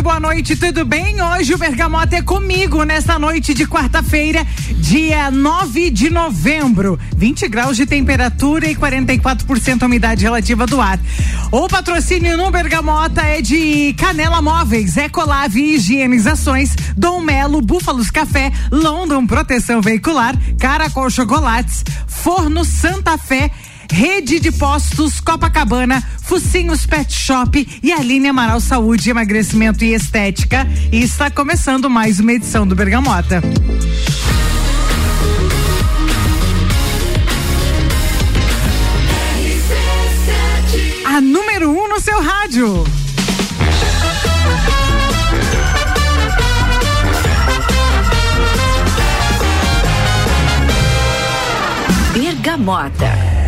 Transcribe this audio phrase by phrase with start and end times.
[0.00, 1.20] muito boa noite, tudo bem?
[1.20, 4.46] Hoje o Bergamota é comigo nesta noite de quarta-feira,
[4.76, 6.98] dia 9 de novembro.
[7.14, 10.98] 20 graus de temperatura e 44% umidade relativa do ar.
[11.52, 19.26] O patrocínio no Bergamota é de Canela Móveis, Ecolave Higienizações, Dom Melo, Búfalos Café, London
[19.26, 23.50] Proteção Veicular, Caracol Chocolates, Forno Santa Fé
[23.92, 30.66] Rede de Postos Copacabana, Focinhos Pet Shop e Aline Amaral Saúde, Emagrecimento e Estética.
[30.92, 33.42] E está começando mais uma edição do Bergamota.
[41.04, 42.84] A número um no seu rádio.
[52.14, 53.39] Bergamota.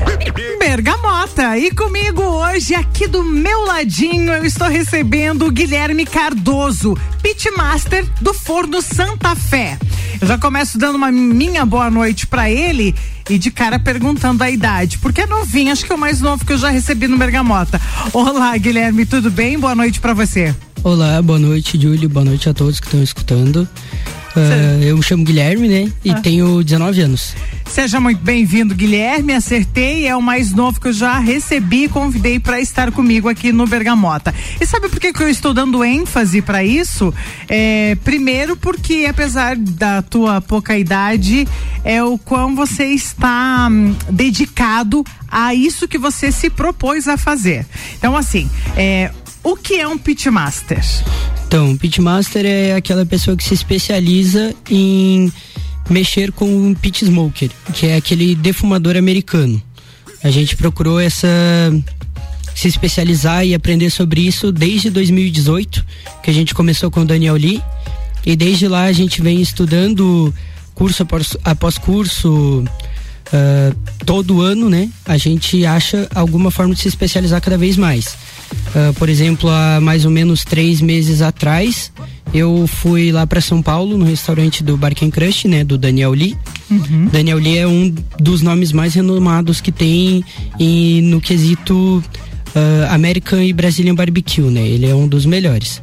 [0.62, 1.58] Bergamota.
[1.58, 8.32] E comigo hoje, aqui do meu ladinho, eu estou recebendo o Guilherme Cardoso, pitmaster do
[8.32, 9.76] Forno Santa Fé.
[10.20, 12.94] Eu já começo dando uma minha boa noite para ele
[13.28, 16.46] e de cara perguntando a idade, porque é novinho, acho que é o mais novo
[16.46, 17.80] que eu já recebi no Bergamota.
[18.12, 19.58] Olá, Guilherme, tudo bem?
[19.58, 20.54] Boa noite para você.
[20.84, 22.08] Olá, boa noite, Júlio.
[22.08, 23.68] Boa noite a todos que estão escutando.
[24.36, 25.92] Uh, eu me chamo Guilherme, né?
[26.04, 26.20] E ah.
[26.20, 27.34] tenho 19 anos.
[27.66, 29.32] Seja muito bem-vindo, Guilherme.
[29.32, 33.52] Acertei, é o mais novo que eu já recebi e convidei para estar comigo aqui
[33.52, 34.34] no Bergamota.
[34.60, 37.12] E sabe por que, que eu estou dando ênfase para isso?
[37.48, 41.48] É, primeiro, porque apesar da tua pouca idade,
[41.84, 47.64] é o quão você está hum, dedicado a isso que você se propôs a fazer.
[47.96, 49.10] Então, assim, é,
[49.42, 50.84] o que é um pitmaster?
[51.46, 55.32] Então, pitmaster é aquela pessoa que se especializa em
[55.90, 59.60] mexer com um pit smoker, que é aquele defumador americano.
[60.22, 61.28] A gente procurou essa
[62.54, 65.84] se especializar e aprender sobre isso desde 2018,
[66.22, 67.62] que a gente começou com o Daniel Lee.
[68.24, 70.32] E desde lá a gente vem estudando
[70.74, 74.88] curso após, após curso, uh, todo ano, né?
[75.04, 78.16] A gente acha alguma forma de se especializar cada vez mais.
[78.74, 81.92] Uh, por exemplo, há mais ou menos três meses atrás,
[82.32, 86.36] eu fui lá para São Paulo, no restaurante do Barken Crush, né, do Daniel Lee.
[86.70, 87.08] Uhum.
[87.12, 90.24] Daniel Lee é um dos nomes mais renomados que tem
[90.58, 92.02] e no quesito
[92.54, 94.66] uh, American e Brazilian Barbecue, né?
[94.66, 95.82] Ele é um dos melhores.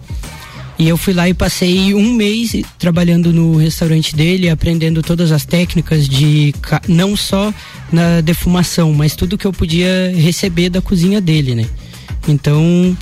[0.79, 5.43] E eu fui lá e passei um mês trabalhando no restaurante dele, aprendendo todas as
[5.43, 6.55] técnicas de
[6.87, 7.53] não só
[7.91, 11.65] na defumação, mas tudo que eu podia receber da cozinha dele, né?
[12.31, 12.95] Então,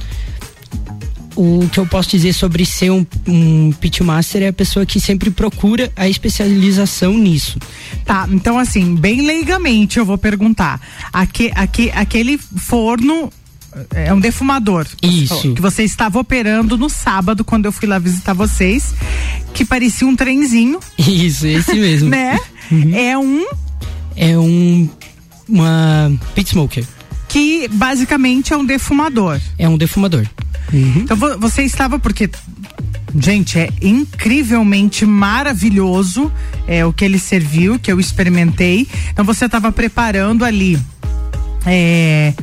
[1.38, 5.30] o que eu posso dizer sobre ser um, um pitmaster é a pessoa que sempre
[5.30, 7.60] procura a especialização nisso.
[8.04, 10.82] Tá, então assim, bem leigamente eu vou perguntar.
[11.14, 13.32] Aque, aque, aquele forno
[13.94, 14.88] é um defumador.
[15.04, 15.54] Isso.
[15.54, 18.96] Que você estava operando no sábado, quando eu fui lá visitar vocês,
[19.54, 20.80] que parecia um trenzinho.
[20.98, 22.10] Isso, esse mesmo.
[22.10, 22.40] né?
[22.72, 22.96] Uhum.
[22.96, 23.46] É um.
[24.16, 24.90] É um.
[25.48, 26.84] Uma pit smoker
[27.28, 29.40] que basicamente é um defumador.
[29.58, 30.26] É um defumador.
[30.74, 31.02] Uhum.
[31.04, 32.30] Então você estava porque
[33.20, 36.32] Gente, é incrivelmente maravilhoso
[36.68, 38.88] é, o que ele serviu, que eu experimentei.
[39.10, 40.78] Então você estava preparando ali
[41.66, 42.34] é,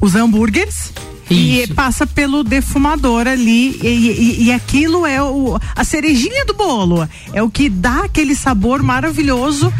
[0.00, 0.92] os hambúrgueres.
[1.30, 1.40] Isso.
[1.40, 7.08] E passa pelo defumador ali e, e, e, aquilo é o, a cerejinha do bolo.
[7.32, 9.72] É o que dá aquele sabor maravilhoso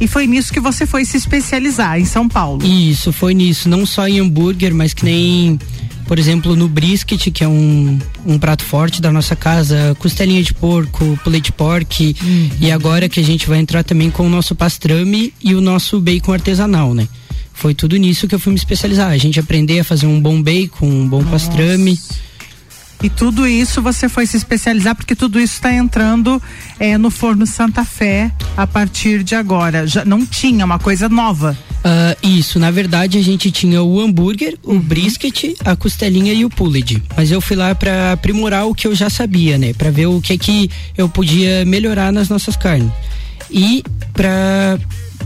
[0.00, 2.64] e foi nisso que você foi se especializar em São Paulo.
[2.64, 3.68] Isso, foi nisso.
[3.68, 5.58] Não só em hambúrguer, mas que nem,
[6.06, 10.52] por exemplo, no brisket, que é um, um prato forte da nossa casa, costelinha de
[10.52, 12.16] porco, plate pork.
[12.22, 12.50] Uhum.
[12.60, 16.00] E agora que a gente vai entrar também com o nosso pastrame e o nosso
[16.00, 17.08] bacon artesanal, né?
[17.52, 19.10] Foi tudo nisso que eu fui me especializar.
[19.12, 21.30] A gente aprender a fazer um bom bacon, um bom Nossa.
[21.48, 21.98] pastrame.
[23.04, 26.42] E tudo isso você foi se especializar porque tudo isso está entrando
[26.80, 29.86] é, no forno Santa Fé a partir de agora.
[29.86, 31.54] Já não tinha uma coisa nova.
[31.84, 34.80] Uh, isso, na verdade a gente tinha o hambúrguer, o uhum.
[34.80, 37.02] brisket, a costelinha e o pulled.
[37.14, 39.74] Mas eu fui lá para aprimorar o que eu já sabia, né?
[39.74, 42.90] Para ver o que que eu podia melhorar nas nossas carnes.
[43.50, 43.84] E
[44.14, 44.78] para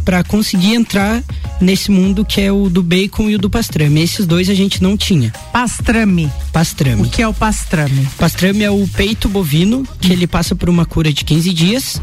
[0.05, 1.23] para conseguir entrar
[1.61, 4.02] nesse mundo que é o do bacon e o do pastrame.
[4.02, 5.31] Esses dois a gente não tinha.
[5.52, 6.31] Pastrame.
[6.52, 7.02] Pastrame.
[7.02, 8.06] O que é o pastrame?
[8.17, 12.02] Pastrame é o peito bovino, que ele passa por uma cura de 15 dias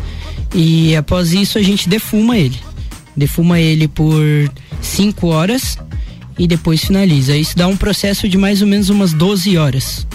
[0.53, 2.59] e após isso a gente defuma ele.
[3.15, 4.21] Defuma ele por
[4.81, 5.77] 5 horas
[6.37, 7.35] e depois finaliza.
[7.35, 10.05] Isso dá um processo de mais ou menos umas 12 horas.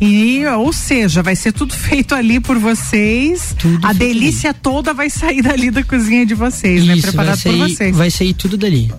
[0.00, 3.54] E, ou seja, vai ser tudo feito ali por vocês.
[3.58, 4.58] Tudo a delícia ali.
[4.62, 6.94] toda vai sair dali da cozinha de vocês, né?
[6.94, 7.12] Isso, né?
[7.12, 7.96] Preparado sair, por vocês.
[7.96, 8.92] Vai sair tudo dali.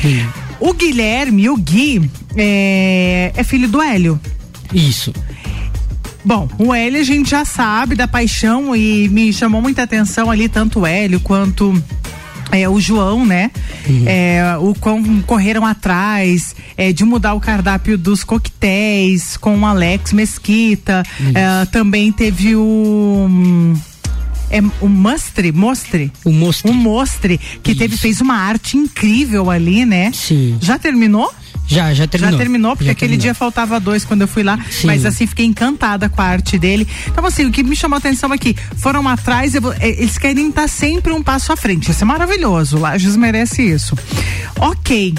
[0.00, 0.26] Sim.
[0.60, 4.20] O Guilherme, o Gui, é, é filho do Hélio.
[4.72, 5.12] Isso.
[6.24, 10.48] Bom, o Hélio a gente já sabe da paixão e me chamou muita atenção ali,
[10.48, 11.72] tanto o Hélio quanto
[12.52, 13.50] é, o João, né?
[13.88, 14.04] Uhum.
[14.06, 20.12] É, o quão correram atrás é, de mudar o cardápio dos coquetéis com o Alex
[20.12, 21.02] Mesquita.
[21.34, 23.26] É, também teve o.
[23.28, 23.74] Hum,
[24.50, 26.10] é o Mostre, Mostre.
[26.24, 26.70] O Mostre.
[26.70, 27.78] O Mostre, que Isso.
[27.78, 30.10] teve, fez uma arte incrível ali, né?
[30.14, 30.56] Sim.
[30.60, 31.30] Já terminou?
[31.68, 32.32] Já, já terminou.
[32.32, 33.22] Já terminou, porque já aquele terminou.
[33.22, 34.58] dia faltava dois quando eu fui lá.
[34.70, 34.86] Sim.
[34.86, 36.88] Mas assim, fiquei encantada com a arte dele.
[37.06, 40.66] Então, assim, o que me chamou a atenção aqui, foram atrás, é, eles querem estar
[40.66, 41.90] sempre um passo à frente.
[41.90, 42.78] Isso é maravilhoso.
[42.78, 43.94] Lages merece isso.
[44.58, 45.14] Ok.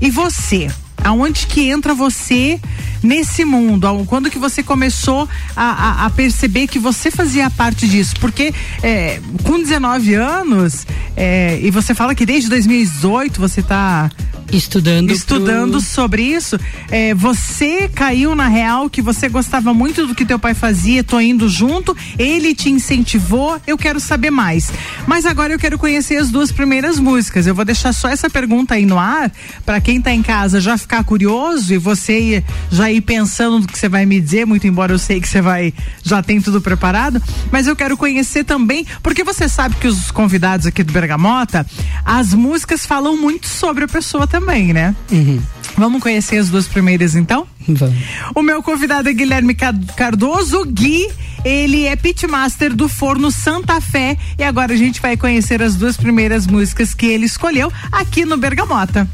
[0.00, 0.68] E você?
[1.04, 2.58] Aonde que entra você
[3.02, 3.86] nesse mundo?
[4.06, 8.14] Quando que você começou a, a, a perceber que você fazia parte disso?
[8.20, 8.52] Porque
[8.82, 10.86] é, com 19 anos,
[11.16, 14.10] é, e você fala que desde 2018 você está
[14.52, 15.80] estudando estudando pro...
[15.80, 16.58] sobre isso
[16.90, 21.20] é, você caiu na real que você gostava muito do que teu pai fazia tô
[21.20, 24.72] indo junto ele te incentivou eu quero saber mais
[25.06, 28.74] mas agora eu quero conhecer as duas primeiras músicas eu vou deixar só essa pergunta
[28.74, 29.30] aí no ar
[29.64, 33.78] para quem tá em casa já ficar curioso e você já ir pensando no que
[33.78, 35.72] você vai me dizer muito embora eu sei que você vai
[36.02, 40.66] já tem tudo preparado mas eu quero conhecer também porque você sabe que os convidados
[40.66, 41.66] aqui do Bergamota
[42.04, 44.94] as músicas falam muito sobre a pessoa também também, né?
[45.10, 45.40] Uhum.
[45.76, 47.46] Vamos conhecer as duas primeiras então?
[47.68, 47.96] Vamos.
[48.34, 49.54] O meu convidado é Guilherme
[49.96, 51.08] Cardoso, Gui.
[51.44, 55.96] Ele é pitmaster do Forno Santa Fé e agora a gente vai conhecer as duas
[55.96, 59.08] primeiras músicas que ele escolheu aqui no Bergamota.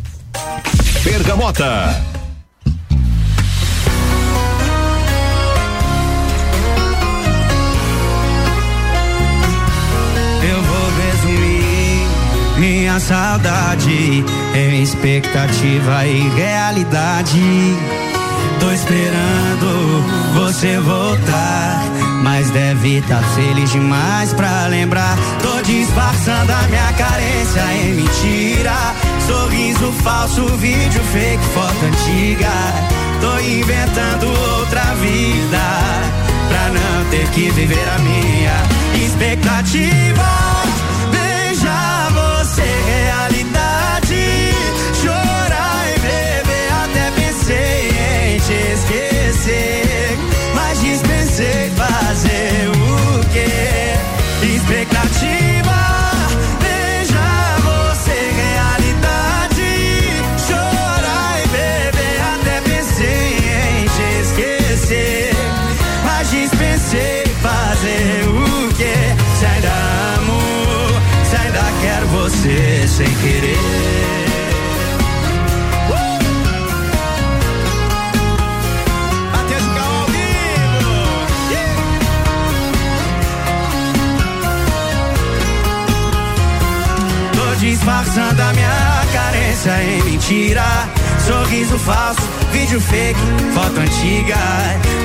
[1.04, 2.25] Bergamota.
[13.06, 17.40] Saudade em expectativa e realidade.
[18.58, 20.02] Tô esperando
[20.34, 21.84] você voltar,
[22.24, 25.16] mas deve estar tá feliz demais pra lembrar.
[25.40, 28.74] Tô disfarçando a minha carência em mentira.
[29.24, 32.50] Sorriso falso, vídeo fake, foto antiga.
[33.20, 34.26] Tô inventando
[34.58, 35.62] outra vida
[36.48, 40.55] pra não ter que viver a minha expectativa
[42.56, 44.52] ser realidade.
[45.00, 50.18] Chorar e beber, até pensei em te esquecer.
[50.54, 51.70] Mas dispensei
[72.96, 73.56] sem querer.
[87.60, 90.64] disfarçando a minha carência em mentira.
[91.26, 92.22] Sorriso falso,
[92.52, 93.20] vídeo fake,
[93.52, 94.36] foto antiga.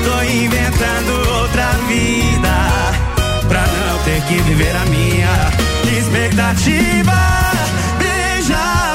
[0.05, 7.40] Tô inventando outra vida pra não ter que viver a minha expectativa.
[8.41, 8.90] Fazer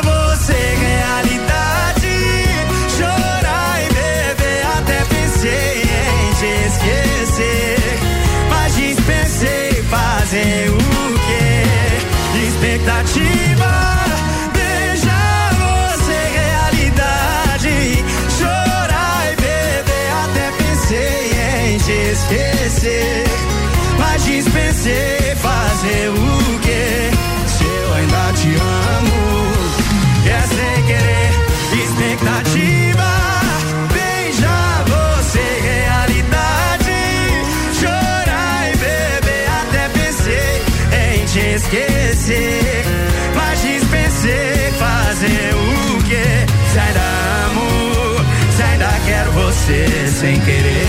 [50.26, 50.86] sem querer.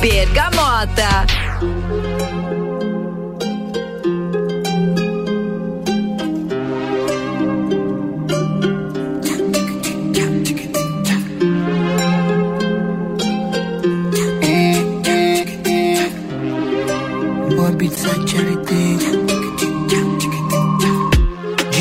[0.00, 1.26] Bergamota.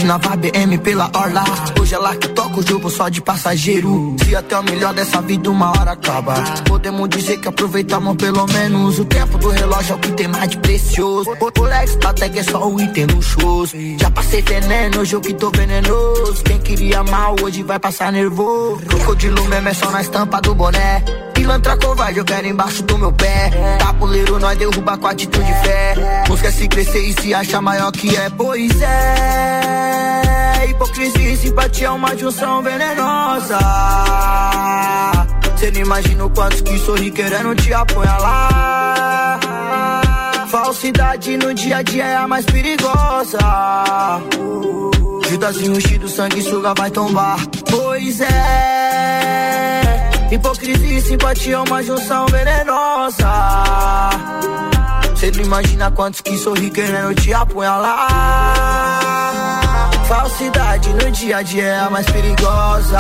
[0.09, 1.43] nova BM pela orla.
[1.79, 2.29] Hoje é lá que
[2.61, 4.15] jogo só de passageiro.
[4.23, 6.35] Se até o melhor dessa vida uma hora acaba.
[6.65, 10.49] Podemos dizer que aproveitamos pelo menos o tempo do relógio é o que tem mais
[10.49, 11.29] de precioso.
[11.29, 13.75] O Lex até é só o item luxuoso.
[13.99, 16.43] Já passei veneno, hoje eu que tô venenoso.
[16.43, 18.85] Quem queria mal hoje vai passar nervoso.
[18.85, 21.03] Crocodilo mesmo é só na estampa do boné
[21.49, 23.49] pilantra covarde, eu quero embaixo do meu pé.
[23.79, 25.95] Tapuleiro, nós derruba com atitude de fé.
[26.27, 29.58] Busca se crescer e se achar maior que é, pois é.
[31.59, 33.59] E simpatia é uma junção venenosa.
[35.57, 39.41] Cê não imagina o quanto que sorri querendo te apunhalar.
[40.47, 43.39] Falsidade no dia a dia é a mais perigosa.
[45.29, 47.37] Judazinho enchido, sangue suga vai tombar.
[47.69, 49.81] Pois é.
[50.31, 53.27] Hipocrisia e simpatia é uma junção venenosa.
[55.17, 59.28] Cê não imagina quantos que sorri querendo te apunhalar.
[60.09, 62.97] Falsidade no dia a dia é a mais perigosa.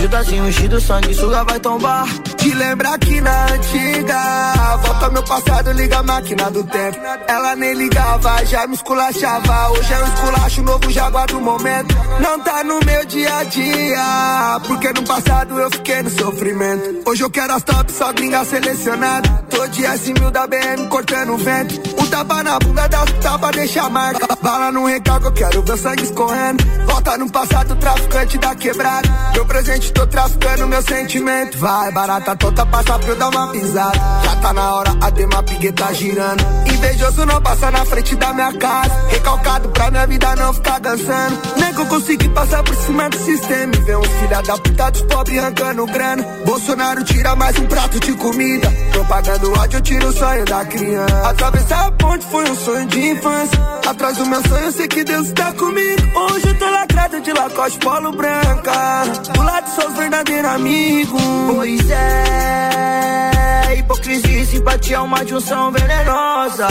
[0.00, 2.08] Judazinho ungido, sangue suga vai tombar.
[2.36, 6.98] Te lembra que na antiga Volta meu passado, liga a máquina do tempo.
[7.28, 9.70] Ela nem ligava, já me esculachava.
[9.70, 11.94] Hoje é um esculacho novo, já guardo o momento.
[12.20, 17.08] Não tá no meu dia a dia Porque no passado eu fiquei no sofrimento.
[17.08, 19.28] Hoje eu quero as top, só gringa selecionada.
[19.48, 23.82] Tô de S mil da BM cortando o vento tapa na bunda da tapa deixa
[23.82, 28.54] a marca Bala no recalque, eu quero ver sangue escorrendo Volta no passado, traficante da
[28.54, 33.48] quebrada Meu presente, tô traficando meu sentimento Vai, barata toda passa pra eu dar uma
[33.52, 33.98] pisada.
[34.24, 36.44] Já tá na hora, a Dema Pigue tá girando.
[36.66, 39.08] Invejoso não passa na frente da minha casa.
[39.10, 41.38] Recalcado pra minha vida não ficar dançando.
[41.58, 43.72] Nem que eu consegui passar por cima do sistema.
[43.74, 44.08] E ver uns
[44.46, 46.22] da puta dos pobres arrancando grana.
[46.44, 48.72] Bolsonaro tira mais um prato de comida.
[48.92, 51.28] Propagando ódio, eu tiro o sonho da criança.
[51.28, 53.58] Atravessar ponte foi um sonho de infância.
[53.88, 56.02] Atrás do meu sonho, eu sei que Deus está comigo.
[56.18, 59.04] Hoje eu tô lacrado de Lacoste Polo Branca.
[59.32, 61.22] Do lado seus verdadeiros amigos.
[61.54, 66.68] Pois é, hipocrisia e simpatia é uma junção venenosa.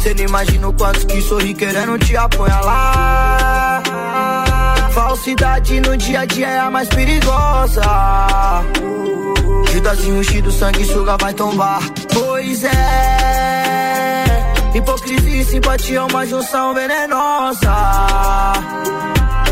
[0.00, 3.65] Cê não imagina o quanto que sorri querendo te apunhalar.
[4.96, 7.82] Falsidade no dia a dia é a mais perigosa.
[9.70, 11.82] Judazinho ungido, sangue suga vai tombar.
[12.14, 14.24] Pois é,
[14.74, 17.74] hipocrisia e simpatia é uma junção venenosa.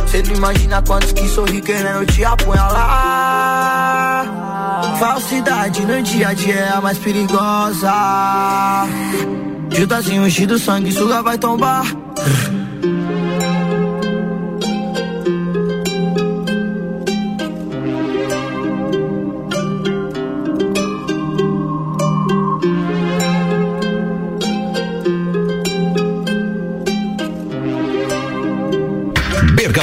[0.06, 4.24] Cê não imagina quantos que sorri querendo te apunhalar.
[4.98, 7.92] Falsidade no dia a dia é a mais perigosa.
[9.68, 11.84] Judazinho ungido, sangue suga vai tombar.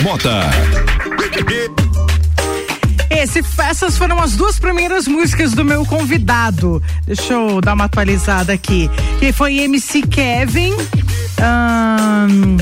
[0.01, 0.41] Bergamota.
[3.09, 6.81] Esse, essas foram as duas primeiras músicas do meu convidado.
[7.05, 8.89] Deixa eu dar uma atualizada aqui.
[9.19, 10.73] Que foi MC Kevin.
[11.39, 12.57] ahn,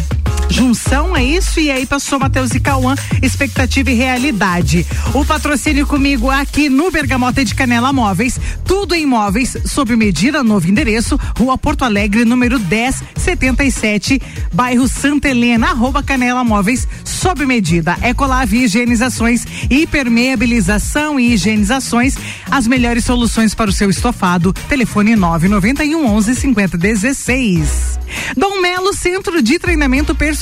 [0.49, 1.59] Junção, é isso?
[1.59, 4.85] E aí passou Matheus e Cauã, expectativa e realidade.
[5.13, 10.67] O patrocínio comigo aqui no Bergamota de Canela Móveis, tudo em móveis, sob medida, novo
[10.67, 14.19] endereço, Rua Porto Alegre, número 1077,
[14.51, 17.95] bairro Santa Helena, arroba Canela Móveis, sob medida.
[18.01, 22.15] Ecolave Higienizações, hipermeabilização e higienizações,
[22.49, 24.51] as melhores soluções para o seu estofado.
[24.67, 27.99] Telefone 991 11 50 16.
[28.35, 30.38] Dom Melo Centro de Treinamento Personalizado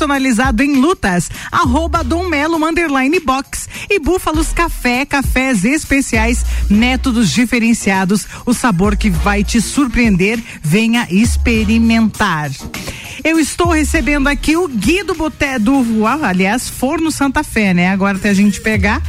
[0.63, 8.53] em Lutas, arroba Dom Melo Underline Box e Búfalos Café, cafés especiais, métodos diferenciados, o
[8.53, 12.51] sabor que vai te surpreender, venha experimentar.
[13.23, 17.89] Eu estou recebendo aqui o Gui do Boté do, ah, aliás, Forno Santa Fé, né?
[17.89, 19.01] Agora até a gente pegar.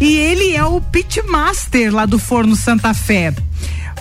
[0.00, 3.34] E ele é o pitmaster lá do Forno Santa Fé.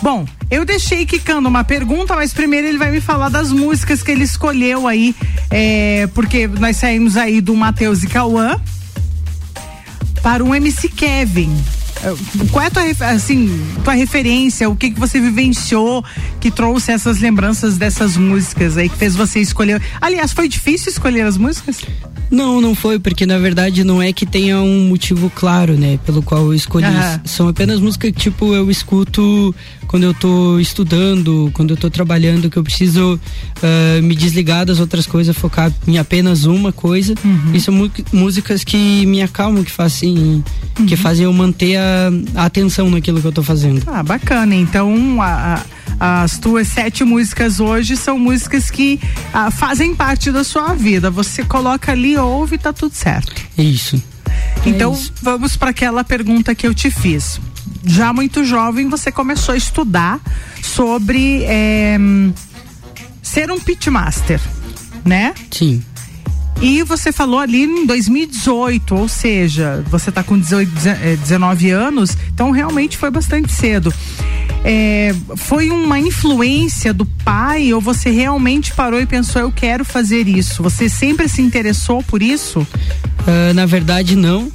[0.02, 4.12] Bom, eu deixei quicando uma pergunta, mas primeiro ele vai me falar das músicas que
[4.12, 5.14] ele escolheu aí,
[5.50, 8.60] é, porque nós saímos aí do Matheus e Cauã
[10.22, 11.54] para o MC Kevin.
[12.04, 13.50] É, Qual é a tua, assim,
[13.84, 14.70] tua referência?
[14.70, 16.04] O que, que você vivenciou
[16.40, 19.82] que trouxe essas lembranças dessas músicas aí, que fez você escolher?
[20.00, 21.78] Aliás, foi difícil escolher as músicas?
[22.32, 26.22] Não, não foi, porque na verdade não é que tenha um motivo claro, né, pelo
[26.22, 26.86] qual eu escolhi.
[26.86, 27.22] Aham.
[27.26, 29.54] São apenas músicas que, tipo, eu escuto
[29.88, 33.20] quando eu tô estudando, quando eu tô trabalhando, que eu preciso
[33.64, 37.16] ah, me desligar das outras coisas, focar em apenas uma coisa.
[37.52, 40.44] E são mu- músicas que me acalmam, que fazem,
[40.88, 41.89] que fazem eu manter a
[42.36, 43.84] atenção naquilo que eu tô fazendo.
[43.88, 44.56] Ah, bacana.
[44.56, 45.64] Então, a-
[46.00, 49.00] a- as tuas sete músicas hoje são músicas que
[49.34, 51.10] ah, fazem parte da sua vida.
[51.12, 53.34] Você coloca ali, ouve e tá tudo certo.
[53.58, 54.02] É isso.
[54.66, 55.14] Então, É isso.
[55.22, 57.40] vamos para aquela pergunta que eu te fiz.
[57.86, 60.20] Já muito jovem, você começou a estudar
[60.62, 61.98] sobre eh,
[63.22, 64.40] ser um pitmaster,
[65.06, 65.34] né?
[65.52, 65.82] Sim.
[66.62, 70.70] E você falou ali em 2018, ou seja, você está com 18,
[71.22, 73.94] 19 anos, então realmente foi bastante cedo.
[74.66, 80.28] É, foi uma influência do pai ou você realmente parou e pensou, eu quero fazer
[80.28, 80.62] isso?
[80.62, 82.60] Você sempre se interessou por isso?
[82.60, 84.52] Uh, na verdade, não.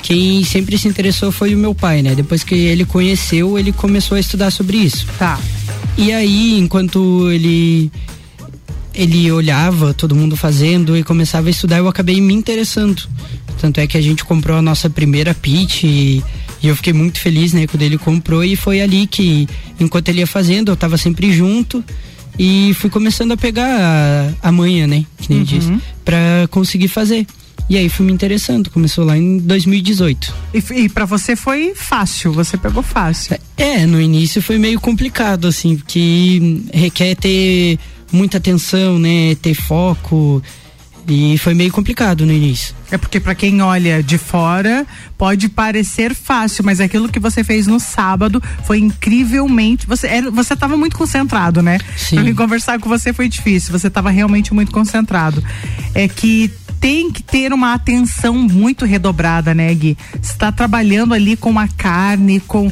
[0.00, 2.14] Quem sempre se interessou foi o meu pai, né?
[2.14, 5.06] Depois que ele conheceu, ele começou a estudar sobre isso.
[5.18, 5.40] Tá.
[5.96, 7.90] E aí, enquanto ele
[8.98, 13.08] ele olhava todo mundo fazendo e começava a estudar, eu acabei me interessando.
[13.60, 16.22] Tanto é que a gente comprou a nossa primeira pitch e,
[16.60, 20.18] e eu fiquei muito feliz, né, quando ele comprou e foi ali que, enquanto ele
[20.18, 21.82] ia fazendo, eu estava sempre junto
[22.36, 25.44] e fui começando a pegar a, a manha, né, que nem uhum.
[25.44, 27.24] disse, pra conseguir fazer.
[27.70, 30.34] E aí fui me interessando, começou lá em 2018.
[30.54, 33.38] E, e para você foi fácil, você pegou fácil.
[33.56, 37.78] É, no início foi meio complicado, assim, porque requer ter
[38.12, 39.34] muita atenção, né?
[39.36, 40.42] Ter foco.
[41.10, 42.74] E foi meio complicado no início.
[42.90, 44.86] É porque para quem olha de fora
[45.16, 49.86] pode parecer fácil, mas aquilo que você fez no sábado foi incrivelmente.
[49.86, 51.78] Você era, você estava muito concentrado, né?
[51.96, 52.16] Sim.
[52.16, 53.72] Pra mim conversar com você foi difícil.
[53.72, 55.42] Você estava realmente muito concentrado.
[55.94, 56.50] É que
[56.80, 59.96] tem que ter uma atenção muito redobrada, né, Gui?
[60.22, 62.70] Está trabalhando ali com a carne, com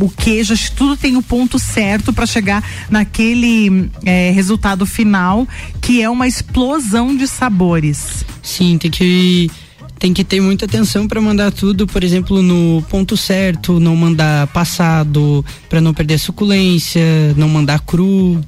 [0.00, 5.46] o queijo, tudo tem o ponto certo para chegar naquele é, resultado final,
[5.80, 8.24] que é uma explosão de sabores.
[8.42, 9.50] Sim, tem que
[9.98, 14.46] tem que ter muita atenção para mandar tudo, por exemplo, no ponto certo, não mandar
[14.48, 17.02] passado, para não perder suculência,
[17.36, 18.40] não mandar cru.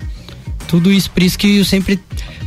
[0.71, 1.99] Tudo isso, por isso que eu sempre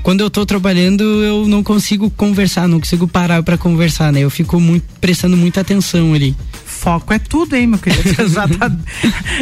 [0.01, 4.19] quando eu tô trabalhando, eu não consigo conversar, não consigo parar para conversar, né?
[4.19, 6.35] Eu fico muito prestando muita atenção ali.
[6.65, 8.03] Foco é tudo, hein, meu querido?
[8.33, 8.71] Tá,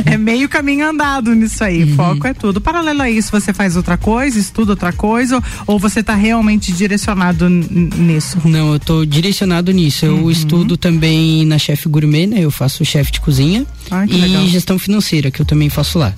[0.05, 1.83] é meio caminho andado nisso aí.
[1.83, 1.95] Uhum.
[1.95, 2.61] Foco é tudo.
[2.61, 7.49] Paralelo a isso, você faz outra coisa, estuda outra coisa, ou você tá realmente direcionado
[7.49, 8.37] nisso?
[8.45, 10.05] Não, eu tô direcionado nisso.
[10.05, 10.31] Eu uhum.
[10.31, 12.41] estudo também na chefe gourmet, né?
[12.41, 14.45] Eu faço chefe de cozinha Ai, e legal.
[14.47, 16.13] gestão financeira, que eu também faço lá.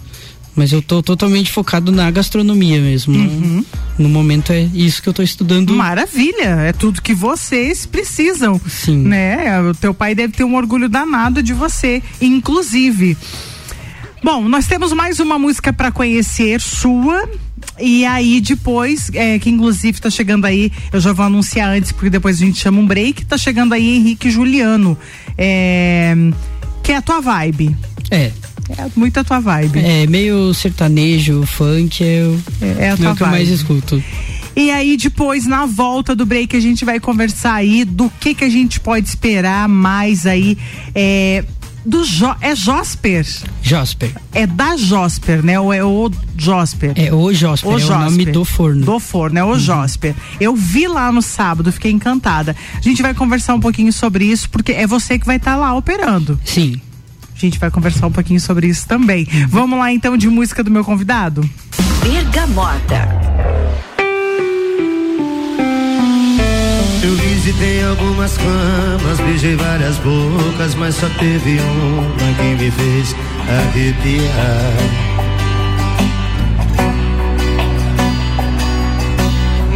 [0.56, 3.16] Mas eu tô totalmente focado na gastronomia mesmo.
[3.16, 3.66] Uhum.
[3.98, 5.74] No, no, momento é isso que eu tô estudando.
[5.74, 6.62] Maravilha!
[6.62, 8.62] É tudo que vocês precisam.
[8.68, 8.98] Sim.
[8.98, 9.62] Né?
[9.62, 13.18] O teu pai deve ter um orgulho danado de você, inclusive.
[14.24, 17.28] Bom, nós temos mais uma música para conhecer sua.
[17.80, 22.10] E aí depois, é, que inclusive tá chegando aí, eu já vou anunciar antes, porque
[22.10, 24.98] depois a gente chama um break, tá chegando aí Henrique Juliano.
[25.38, 26.16] É,
[26.84, 27.76] que é a tua vibe.
[28.12, 28.32] É.
[28.70, 29.80] É muito a tua vibe.
[29.80, 32.24] É, meio sertanejo, funk, é,
[32.62, 34.04] é, é a tua é o que eu mais escuto.
[34.56, 38.44] E aí depois na volta do break a gente vai conversar aí do que que
[38.44, 40.58] a gente pode esperar mais aí
[40.94, 41.44] é,
[41.86, 43.26] do jo, é Josper.
[43.62, 44.12] Josper.
[44.32, 45.60] É da Josper, né?
[45.60, 46.94] Ou é o Josper?
[46.96, 47.98] É o Josper, o é Josper.
[47.98, 48.86] o nome do forno.
[48.86, 49.60] Do forno, é o uhum.
[49.60, 50.16] Josper.
[50.40, 52.56] Eu vi lá no sábado, fiquei encantada.
[52.76, 55.58] A gente vai conversar um pouquinho sobre isso, porque é você que vai estar tá
[55.58, 56.40] lá operando.
[56.46, 56.80] Sim.
[57.44, 59.28] A gente vai conversar um pouquinho sobre isso também.
[59.50, 61.42] Vamos lá então de música do meu convidado?
[62.02, 63.10] Bergamota.
[67.04, 74.24] Eu visitei algumas camas, beijei várias bocas, mas só teve uma que me fez arrepiar.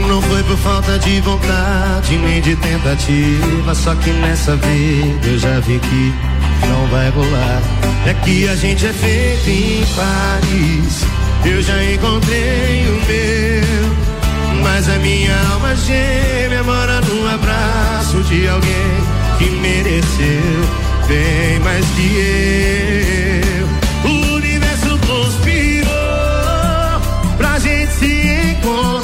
[0.08, 5.60] Não foi por falta de vontade nem de tentativa, só que nessa vida eu já
[5.60, 7.62] vi que não vai rolar.
[8.06, 11.04] É que a gente é feito em Paris.
[11.46, 14.08] Eu já encontrei o meu.
[14.64, 22.16] Mas a minha alma gêmea mora no abraço de alguém que mereceu bem mais que
[24.04, 24.10] eu.
[24.10, 25.88] O universo conspirou
[27.38, 28.97] pra gente se encontrar.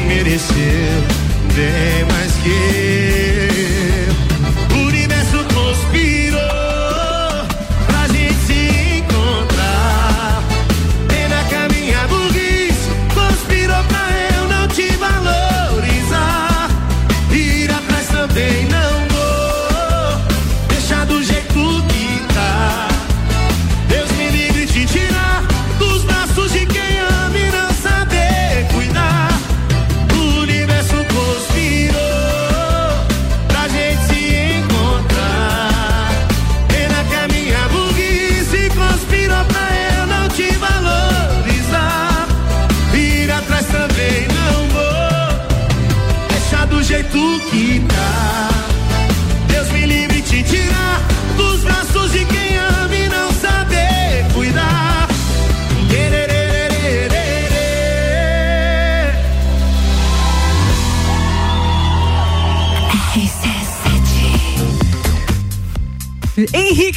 [0.00, 0.56] Mereceu
[1.54, 3.43] bem mais que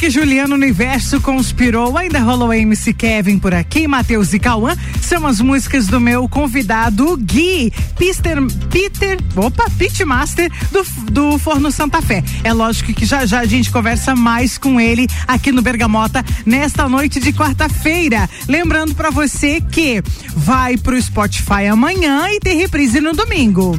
[0.08, 1.96] Henrique Juliano Universo conspirou.
[1.96, 4.74] Ainda rolou MC Kevin por aqui, Matheus e Cauã.
[5.02, 8.38] São as músicas do meu convidado Gui, Peter,
[8.70, 12.24] Peter, opa, Pitmaster do, do Forno Santa Fé.
[12.42, 16.88] É lógico que já já a gente conversa mais com ele aqui no Bergamota nesta
[16.88, 18.28] noite de quarta-feira.
[18.48, 20.02] Lembrando para você que
[20.34, 23.78] vai pro Spotify amanhã e tem reprise no domingo.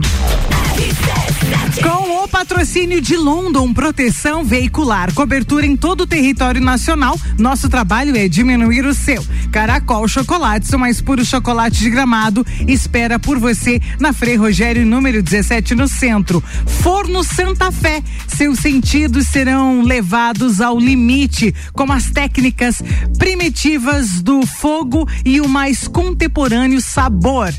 [1.81, 8.15] Com o patrocínio de London Proteção Veicular, cobertura em todo o território nacional, nosso trabalho
[8.17, 9.25] é diminuir o seu.
[9.51, 15.23] Caracol Chocolates, o mais puro chocolate de gramado, espera por você na Frei Rogério, número
[15.23, 16.43] 17, no centro.
[16.65, 22.81] Forno Santa Fé, seus sentidos serão levados ao limite com as técnicas
[23.17, 27.53] primitivas do fogo e o mais contemporâneo sabor.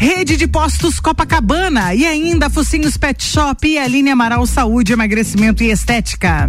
[0.00, 5.64] Rede de Postos Copacabana e ainda Focinhos Pet Shop e a linha Amaral Saúde, Emagrecimento
[5.64, 6.48] e Estética.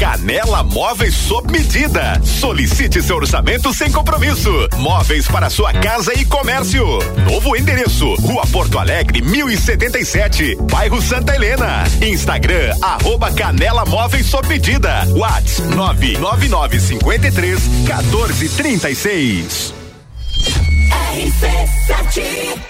[0.00, 2.18] Canela Móveis sob medida.
[2.24, 4.50] Solicite seu orçamento sem compromisso.
[4.78, 6.82] Móveis para sua casa e comércio.
[7.30, 11.84] Novo endereço: Rua Porto Alegre, 1077, bairro Santa Helena.
[12.00, 15.04] Instagram: arroba Canela Móveis sob medida.
[15.10, 19.74] Whats 99953 1436.
[21.12, 22.69] RC7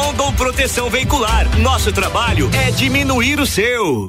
[0.41, 1.47] Proteção Veicular.
[1.59, 4.07] Nosso trabalho é diminuir o seu.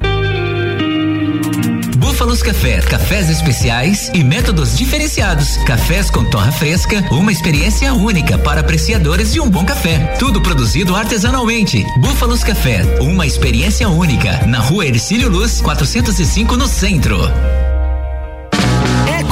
[1.97, 5.57] Búfalos Café, cafés especiais e métodos diferenciados.
[5.57, 10.15] Cafés com torra fresca, uma experiência única para apreciadores de um bom café.
[10.17, 11.85] Tudo produzido artesanalmente.
[11.99, 14.45] Búfalos Café, uma experiência única.
[14.47, 17.19] Na rua Ercílio Luz, 405 no centro.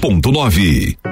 [0.00, 1.11] ponto nove.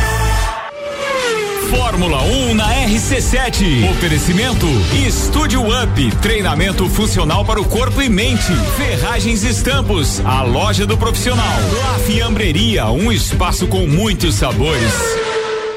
[1.71, 3.89] Fórmula 1 um na RC7.
[3.91, 4.67] Oferecimento
[5.07, 8.51] Estúdio Up, treinamento funcional para o corpo e mente.
[8.75, 11.47] Ferragens Estampos, a loja do profissional.
[11.81, 14.91] La Fiambreria, um espaço com muitos sabores.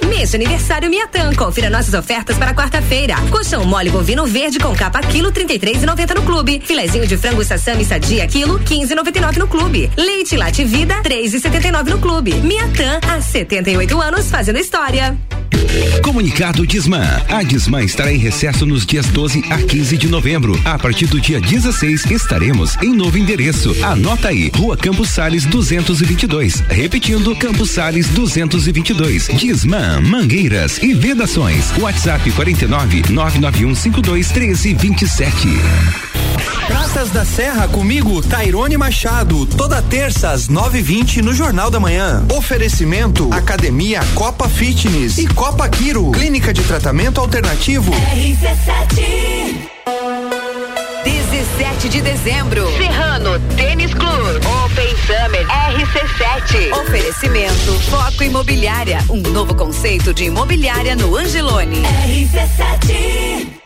[0.09, 1.33] Mês de aniversário Miatan.
[1.35, 3.15] Confira nossas ofertas para quarta-feira.
[3.31, 6.61] Colchão mole bovino verde com capa quilo 33,90 no clube.
[6.65, 9.89] Filezinho de frango sassami sadia quilo 15,99 no clube.
[9.97, 12.35] Leite Late Vida 3,79 no clube.
[12.35, 15.17] Miatan há 78 anos fazendo história.
[16.03, 17.23] Comunicado Disman.
[17.29, 20.59] A Disman estará em recesso nos dias 12 a 15 de novembro.
[20.65, 23.75] A partir do dia 16 estaremos em novo endereço.
[23.85, 26.61] Anota aí, Rua Campos Sales 222.
[26.69, 29.29] Repetindo, Campos Sales 222.
[29.35, 31.73] Disman, Mangueiras e Vedações.
[31.79, 35.49] WhatsApp 49 991 52 13 27.
[36.67, 42.25] Praças da Serra comigo, Tairone Machado, toda terça às 9:20 no Jornal da Manhã.
[42.33, 47.93] Oferecimento Academia Copa Fitness e Copa Quiro, Clínica de Tratamento Alternativo.
[47.93, 49.75] RC7
[51.05, 52.67] 17 de dezembro.
[52.79, 54.41] Serrano Tênis Clube.
[54.65, 56.73] Open Summer RC7.
[56.81, 58.99] Oferecimento Foco Imobiliária.
[59.11, 61.83] Um novo conceito de imobiliária no Angelone.
[61.83, 63.64] RC7.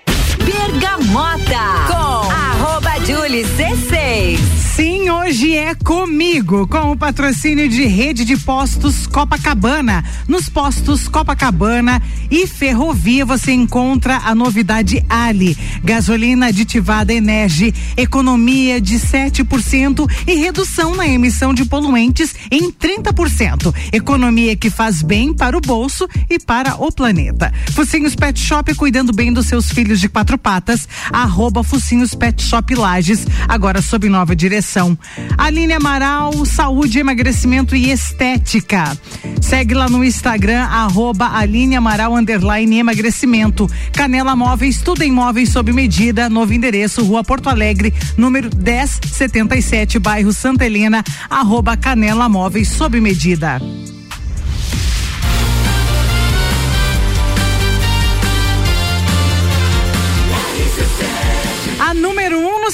[0.49, 1.61] Bergamota.
[1.89, 4.59] Com arroba Julie C6.
[4.79, 10.05] Sim, hoje é comigo, com o patrocínio de rede de postos Copacabana.
[10.29, 15.59] Nos postos Copacabana e Ferrovia você encontra a novidade Ali.
[15.83, 23.75] Gasolina aditivada Energy, economia de 7% e redução na emissão de poluentes em 30%.
[23.93, 27.53] Economia que faz bem para o bolso e para o planeta.
[27.73, 30.89] Focinhos Pet Shop cuidando bem dos seus filhos de quatro patas.
[31.13, 34.97] Arroba Focinhos Pet Shop Lages, agora sob nova direção.
[35.37, 38.97] Aline Amaral, saúde, emagrecimento e estética.
[39.41, 43.69] Segue lá no Instagram, arroba Aline Amaral, underline emagrecimento.
[43.93, 50.33] Canela Móveis, tudo em móveis sob medida, novo endereço, Rua Porto Alegre, número 1077, bairro
[50.33, 53.61] Santa Helena, arroba Canela Móveis sob medida.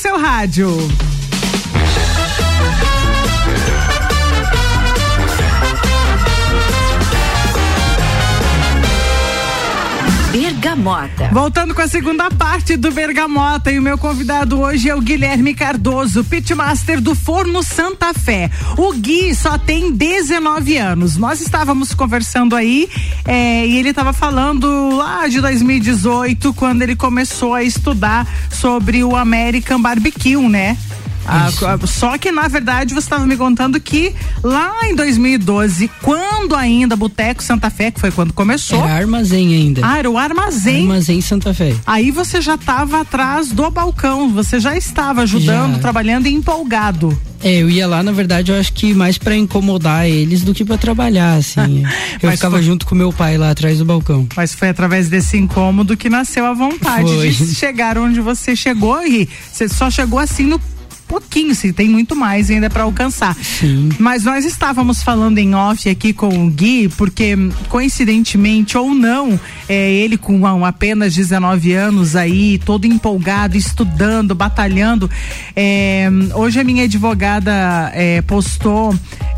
[0.05, 1.04] Seu rádio.
[10.65, 11.29] Bergamota.
[11.31, 15.53] Voltando com a segunda parte do Bergamota e o meu convidado hoje é o Guilherme
[15.53, 18.51] Cardoso, pitmaster do Forno Santa Fé.
[18.79, 21.19] O Gui só tem 19 anos.
[21.19, 22.89] Nós estávamos conversando aí
[23.27, 29.15] é, e ele estava falando lá de 2018 quando ele começou a estudar sobre o
[29.15, 30.79] American Barbecue, né?
[31.27, 31.49] Ah,
[31.87, 37.43] só que na verdade você estava me contando que lá em 2012, quando ainda Boteco
[37.43, 38.83] Santa Fé, que foi quando começou.
[38.85, 39.81] Era armazém ainda.
[39.85, 40.83] Ah, era o armazém.
[40.83, 41.75] Armazém Santa Fé.
[41.87, 45.81] Aí você já estava atrás do balcão, você já estava ajudando, já.
[45.81, 47.19] trabalhando e empolgado.
[47.45, 50.65] É, eu ia lá, na verdade, eu acho que mais para incomodar eles do que
[50.65, 51.85] para trabalhar, assim.
[52.23, 52.63] eu ficava foi...
[52.63, 54.27] junto com meu pai lá atrás do balcão.
[54.35, 57.29] Mas foi através desse incômodo que nasceu a vontade foi.
[57.29, 60.59] de chegar onde você chegou e você só chegou assim no
[61.07, 63.35] pouquinho, se tem muito mais ainda para alcançar.
[63.37, 63.91] Sim.
[63.99, 67.37] Mas nós estávamos falando em off aqui com o Gui, porque
[67.69, 69.39] coincidentemente ou não,
[69.69, 75.11] é, ele com um, apenas 19 anos aí, todo empolgado, estudando, batalhando.
[75.55, 78.95] É, hoje a minha advogada é, postou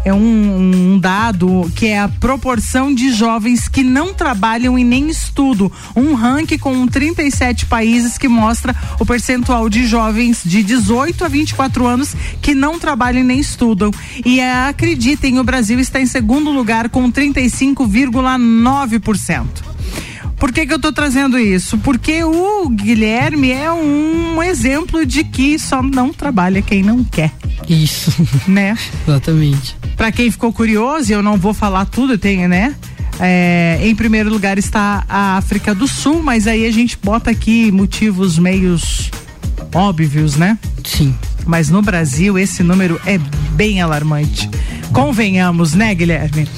[0.07, 5.09] é um, um, dado que é a proporção de jovens que não trabalham e nem
[5.09, 5.69] estudam.
[5.97, 11.85] Um ranking com 37 países que mostra o percentual de jovens de 18 a 24
[11.85, 13.91] anos que não trabalham e nem estudam.
[14.25, 19.45] E é, acreditem, o Brasil está em segundo lugar com 35,9%.
[20.37, 21.79] Por que, que eu estou trazendo isso?
[21.79, 27.33] Porque o Guilherme é um exemplo de que só não trabalha quem não quer.
[27.69, 28.15] Isso.
[28.47, 28.77] Né?
[29.07, 29.77] Exatamente.
[29.97, 32.75] Para quem ficou curioso, eu não vou falar tudo, tem, né?
[33.19, 37.73] É, em primeiro lugar está a África do Sul, mas aí a gente bota aqui
[37.73, 39.11] motivos meios
[39.75, 40.59] óbvios, né?
[40.85, 41.15] Sim.
[41.47, 43.19] Mas no Brasil esse número é
[43.53, 44.51] bem alarmante.
[44.93, 46.49] Convenhamos, né, Guilherme?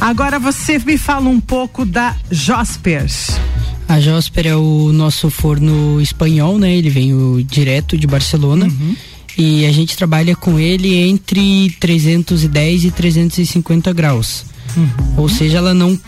[0.00, 3.38] Agora você me fala um pouco da Jospers.
[3.88, 6.74] A Josper é o nosso forno espanhol, né?
[6.74, 7.12] Ele vem
[7.44, 8.66] direto de Barcelona.
[8.66, 8.96] Uhum.
[9.36, 14.44] E a gente trabalha com ele entre 310 e 350 graus.
[14.76, 14.88] Uhum.
[15.16, 15.98] Ou seja, ela não,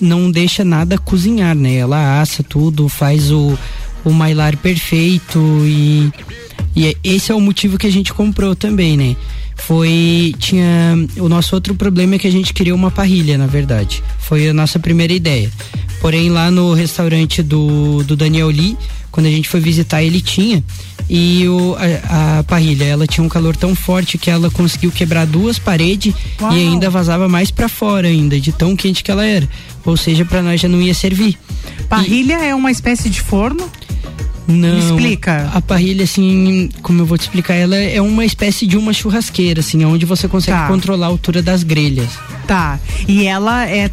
[0.00, 1.76] não deixa nada cozinhar, né?
[1.76, 3.58] Ela assa tudo, faz o,
[4.04, 6.12] o mailar perfeito e,
[6.74, 9.16] e esse é o motivo que a gente comprou também, né?
[9.56, 10.34] Foi.
[10.38, 10.96] Tinha.
[11.18, 14.02] O nosso outro problema é que a gente queria uma parrilha, na verdade.
[14.18, 15.50] Foi a nossa primeira ideia.
[16.00, 18.76] Porém, lá no restaurante do, do Daniel Lee,
[19.12, 20.64] quando a gente foi visitar, ele tinha.
[21.08, 25.26] E o, a, a, parrilha, ela tinha um calor tão forte que ela conseguiu quebrar
[25.26, 26.52] duas paredes Uau.
[26.52, 29.48] e ainda vazava mais para fora ainda, de tão quente que ela era.
[29.84, 31.38] Ou seja, para nós já não ia servir.
[31.88, 33.70] Parrilha e, é uma espécie de forno?
[34.46, 34.74] Não.
[34.74, 35.50] Me explica.
[35.54, 39.60] A parrilha, assim, como eu vou te explicar, ela é uma espécie de uma churrasqueira,
[39.60, 40.68] assim, onde você consegue tá.
[40.68, 42.10] controlar a altura das grelhas.
[42.46, 42.78] Tá.
[43.06, 43.90] E ela é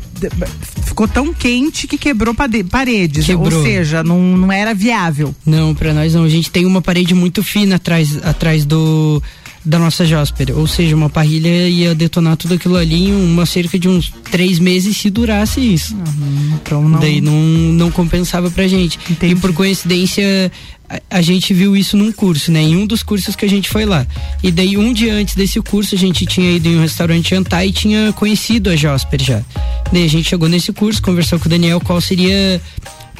[0.84, 2.36] ficou tão quente que quebrou
[2.70, 3.26] paredes.
[3.26, 3.60] Quebrou.
[3.60, 5.34] Ou seja, não, não era viável.
[5.46, 6.24] Não, para nós não.
[6.24, 9.22] A gente tem uma parede muito fina atrás, atrás do
[9.70, 10.58] da nossa Josper.
[10.58, 14.58] Ou seja, uma parrilha ia detonar tudo aquilo ali em uma cerca de uns três
[14.58, 15.96] meses se durasse isso.
[15.96, 17.00] Uhum, então não...
[17.00, 19.00] Daí não, não compensava pra gente.
[19.10, 19.34] Entendi.
[19.34, 20.52] E por coincidência,
[20.90, 22.62] a, a, gente viu isso num curso, né?
[22.62, 24.08] Em um dos cursos que a gente foi lá.
[24.42, 27.64] E daí, um dia antes desse curso, a gente tinha ido em um restaurante jantar
[27.64, 29.42] e tinha conhecido a Josper já.
[29.94, 32.60] Daí a gente chegou nesse curso, conversou com o Daniel qual seria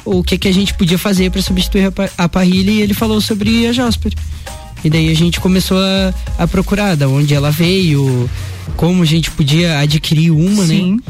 [0.04, 3.20] o que que a gente podia fazer para substituir a, a parrilha e ele falou
[3.20, 4.12] sobre a Josper.
[4.84, 8.28] E daí a gente começou a, a procurar da onde ela veio,
[8.76, 10.96] como a gente podia adquirir uma, Sim.
[10.96, 11.02] né?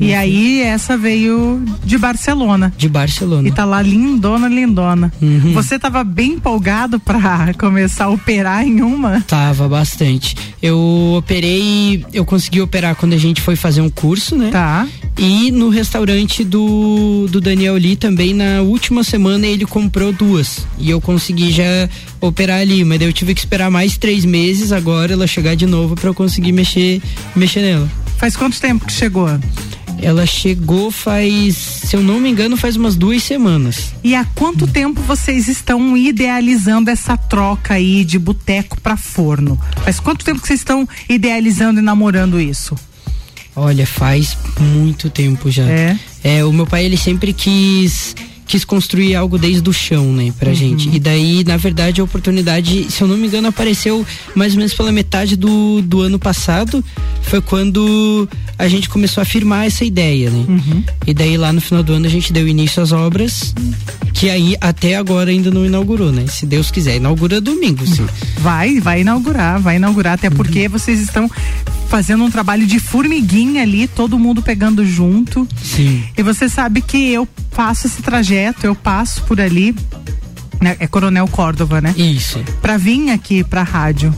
[0.00, 2.72] E aí essa veio de Barcelona.
[2.76, 3.46] De Barcelona.
[3.46, 5.12] E tá lá lindona, lindona.
[5.20, 5.52] Uhum.
[5.52, 9.20] Você tava bem empolgado para começar a operar em uma?
[9.20, 10.34] Tava bastante.
[10.62, 14.50] Eu operei, eu consegui operar quando a gente foi fazer um curso, né?
[14.50, 14.88] Tá.
[15.18, 20.66] E no restaurante do, do Daniel Lee também na última semana ele comprou duas.
[20.78, 21.88] E eu consegui já
[22.20, 25.66] operar ali, mas daí eu tive que esperar mais três meses agora ela chegar de
[25.66, 27.02] novo para eu conseguir mexer,
[27.36, 27.90] mexer nela.
[28.16, 29.28] Faz quanto tempo que chegou?
[30.02, 33.92] Ela chegou faz, se eu não me engano, faz umas duas semanas.
[34.02, 39.60] E há quanto tempo vocês estão idealizando essa troca aí de boteco para forno?
[39.84, 42.74] Faz quanto tempo que vocês estão idealizando e namorando isso?
[43.54, 45.64] Olha, faz muito tempo já.
[45.64, 45.98] É.
[46.22, 48.14] É, o meu pai ele sempre quis
[48.50, 50.54] quis construir algo desde o chão, né, pra uhum.
[50.56, 50.90] gente.
[50.92, 54.74] E daí, na verdade, a oportunidade, se eu não me engano, apareceu mais ou menos
[54.74, 56.84] pela metade do, do ano passado.
[57.22, 58.28] Foi quando
[58.58, 60.44] a gente começou a firmar essa ideia, né?
[60.48, 60.82] Uhum.
[61.06, 63.54] E daí, lá no final do ano, a gente deu início às obras,
[64.12, 66.26] que aí até agora ainda não inaugurou, né?
[66.26, 68.04] Se Deus quiser, inaugura domingo, sim.
[68.38, 71.30] Vai, vai inaugurar, vai inaugurar, até porque vocês estão
[71.90, 75.46] fazendo um trabalho de formiguinha ali, todo mundo pegando junto.
[75.60, 76.04] Sim.
[76.16, 79.74] E você sabe que eu faço esse trajeto, eu passo por ali,
[80.60, 80.76] né?
[80.78, 81.94] é Coronel Córdova, né?
[81.96, 82.42] Isso.
[82.60, 84.14] Pra vir aqui pra rádio.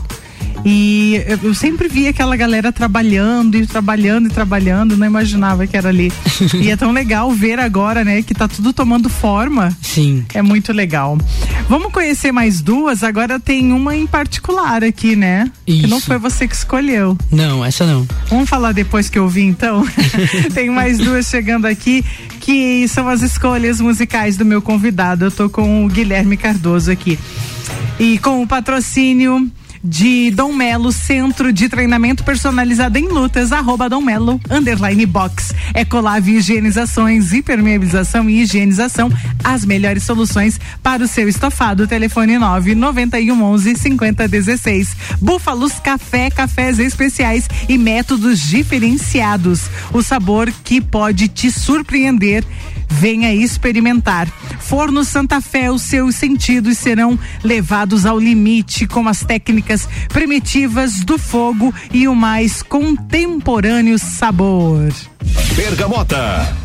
[0.65, 5.89] E eu- sempre via aquela galera trabalhando e trabalhando e trabalhando, não imaginava que era
[5.89, 6.11] ali.
[6.61, 9.75] e é tão legal ver agora, né, que tá tudo tomando forma.
[9.81, 10.25] Sim.
[10.33, 11.17] É muito legal.
[11.67, 13.03] Vamos conhecer mais duas?
[13.03, 15.51] Agora tem uma em particular aqui, né?
[15.65, 16.07] Que não Isso.
[16.07, 17.17] foi você que escolheu.
[17.31, 18.07] Não, essa não.
[18.29, 19.85] Vamos falar depois que eu vi, então.
[20.53, 22.03] Tem mais duas chegando aqui,
[22.39, 25.25] que são as escolhas musicais do meu convidado.
[25.25, 27.17] Eu tô com o Guilherme Cardoso aqui.
[27.99, 29.49] E com o patrocínio
[29.83, 35.53] de Dom Melo, Centro de Treinamento Personalizado em Lutas, arroba Dom Melo, underline box.
[35.75, 39.11] Ecolave Higienizações, Hipermeabilização e Higienização,
[39.43, 41.87] as melhores soluções para o seu estofado.
[41.87, 44.95] Telefone 991 11 5016.
[45.19, 49.63] Búfalos Café, cafés especiais e métodos diferenciados.
[49.91, 52.45] O sabor que pode te surpreender.
[52.87, 54.27] Venha experimentar.
[54.59, 61.17] Forno Santa Fé, os seus sentidos serão levados ao limite com as técnicas primitivas do
[61.17, 64.93] fogo e o mais contemporâneo sabor.
[65.55, 66.63] Bergamota.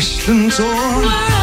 [0.00, 1.35] 生先。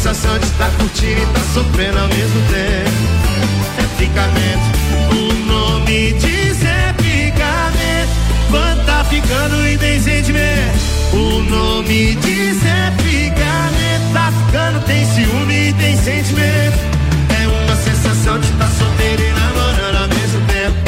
[0.00, 2.90] Sensação de estar curtindo e estar sofrendo ao mesmo tempo.
[3.76, 8.10] É ficamento, o nome diz é ficamento.
[8.50, 10.78] Quando tá ficando e tem sentimento,
[11.12, 14.12] o nome diz é ficamento.
[14.14, 16.78] Tá ficando, tem ciúme e tem sentimento.
[17.38, 20.78] É uma sensação de estar solteiro e namorando ao mesmo tempo.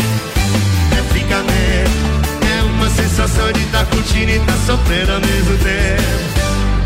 [0.96, 6.32] É ficamento, é uma sensação de estar curtindo e estar sofrendo ao mesmo tempo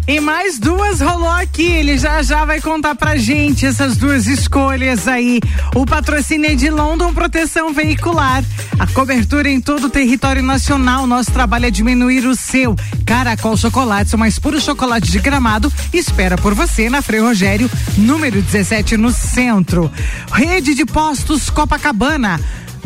[0.10, 5.08] E mais duas rolou aqui, ele já já vai contar pra gente essas duas escolhas
[5.08, 5.40] aí.
[5.76, 8.44] O patrocínio é de London Proteção Veicular.
[8.80, 11.06] A cobertura em todo o território nacional.
[11.06, 12.76] Nosso trabalho é diminuir o seu.
[13.06, 18.42] Caracol Chocolate, o mais puro chocolate de gramado, espera por você na Frei Rogério, número
[18.42, 19.92] 17, no centro.
[20.32, 22.40] Rede de Postos Copacabana.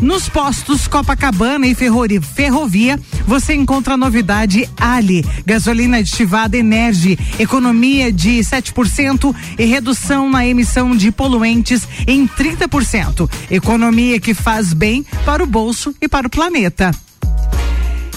[0.04, 8.32] Nos postos Copacabana e Ferrovia, você encontra a novidade Ali, gasolina aditivada Energy, economia de
[8.40, 13.30] 7% e redução na emissão de poluentes em 30%.
[13.50, 16.90] Economia que faz bem para o bolso e para o planeta.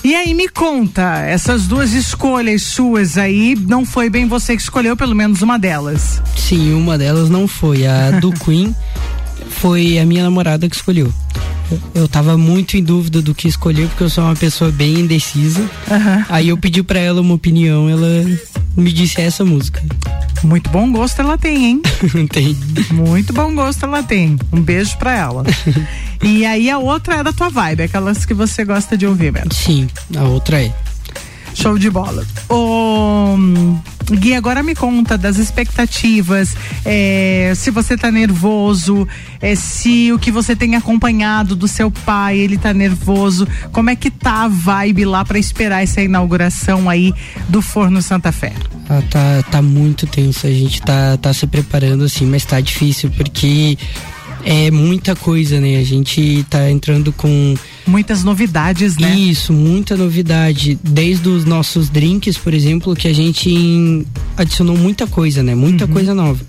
[0.03, 4.97] E aí me conta, essas duas escolhas suas aí, não foi bem você que escolheu
[4.97, 6.21] pelo menos uma delas?
[6.35, 7.87] Sim, uma delas não foi.
[7.87, 8.75] A do Queen
[9.51, 11.13] foi a minha namorada que escolheu.
[11.93, 15.61] Eu tava muito em dúvida do que escolher, porque eu sou uma pessoa bem indecisa.
[15.61, 16.25] Uhum.
[16.29, 18.07] Aí eu pedi para ela uma opinião, ela
[18.75, 19.83] me disse essa música.
[20.43, 21.81] Muito bom gosto ela tem, hein?
[22.31, 22.55] tem.
[22.91, 24.37] Muito bom gosto ela tem.
[24.51, 25.43] Um beijo pra ela.
[26.23, 29.53] e aí a outra é da tua vibe, aquelas que você gosta de ouvir mesmo.
[29.53, 30.73] Sim, a outra é.
[31.57, 32.23] Show de bola.
[32.49, 33.35] Ô,
[34.11, 36.55] Gui, agora me conta das expectativas,
[36.85, 39.07] é, se você tá nervoso,
[39.41, 43.95] é, se o que você tem acompanhado do seu pai, ele tá nervoso, como é
[43.95, 47.11] que tá a vibe lá para esperar essa inauguração aí
[47.49, 48.53] do Forno Santa Fé?
[48.87, 53.09] Ah, tá, tá muito tenso, a gente tá, tá se preparando assim, mas tá difícil
[53.17, 53.75] porque
[54.45, 55.77] é muita coisa, né?
[55.77, 57.55] A gente tá entrando com
[57.87, 59.15] muitas novidades, né?
[59.15, 60.77] Isso, muita novidade.
[60.83, 65.55] Desde os nossos drinks, por exemplo, que a gente adicionou muita coisa, né?
[65.55, 65.91] Muita uhum.
[65.91, 66.39] coisa nova.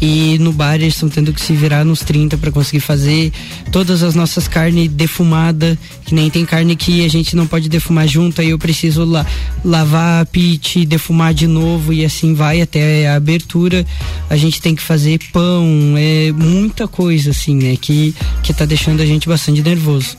[0.00, 3.32] E no bar eles estão tendo que se virar nos 30 para conseguir fazer
[3.70, 8.08] todas as nossas carnes defumadas, que nem tem carne que a gente não pode defumar
[8.08, 9.24] junto, aí eu preciso la
[9.64, 13.86] lavar a pit, defumar de novo e assim vai até a abertura.
[14.28, 18.12] A gente tem que fazer pão, é muita coisa assim, né, que
[18.42, 20.16] que tá deixando a gente bastante nervoso.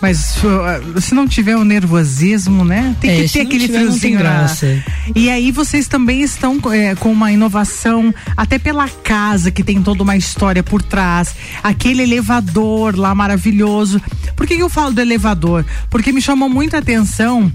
[0.00, 2.94] Mas uh, se não tiver o nervosismo, né?
[3.00, 4.84] Tem que É, ter se não aquele friozinho graça.
[5.14, 10.02] E aí vocês também estão é, com uma inovação, até pela casa, que tem toda
[10.02, 11.34] uma história por trás.
[11.62, 14.00] Aquele elevador lá maravilhoso.
[14.36, 15.64] Por que, que eu falo do elevador?
[15.90, 17.52] Porque me chamou muita atenção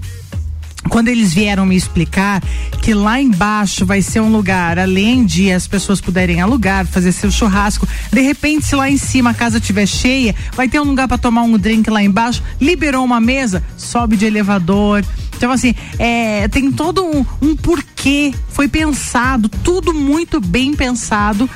[0.94, 2.40] quando eles vieram me explicar
[2.80, 7.32] que lá embaixo vai ser um lugar, além de as pessoas puderem alugar, fazer seu
[7.32, 11.08] churrasco, de repente, se lá em cima a casa estiver cheia, vai ter um lugar
[11.08, 15.04] para tomar um drink lá embaixo, liberou uma mesa, sobe de elevador.
[15.36, 21.50] Então, assim, é, tem todo um, um porquê, foi pensado, tudo muito bem pensado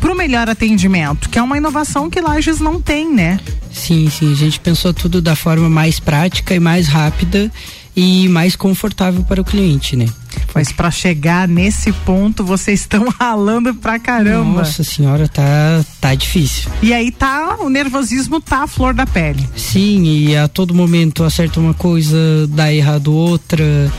[0.00, 3.38] para o melhor atendimento, que é uma inovação que Lages não tem, né?
[3.70, 7.52] Sim, sim, a gente pensou tudo da forma mais prática e mais rápida
[7.98, 10.06] e mais confortável para o cliente, né?
[10.54, 14.58] Mas para chegar nesse ponto, vocês estão ralando pra caramba.
[14.60, 16.70] Nossa senhora, tá tá difícil.
[16.80, 19.44] E aí tá, o nervosismo tá a flor da pele.
[19.56, 22.16] Sim, e a todo momento acerta uma coisa,
[22.50, 23.92] dá errado outra.